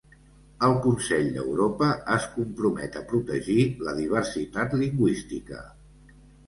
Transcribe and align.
El 0.67 0.71
Consell 0.85 1.29
d'Europa 1.35 1.91
es 2.15 2.25
compromet 2.39 2.99
a 3.03 3.07
protegir 3.13 3.69
la 3.89 3.97
diversitat 4.03 4.79
lingüística. 4.85 5.67